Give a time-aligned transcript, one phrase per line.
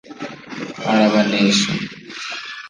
[0.91, 1.69] arabanesha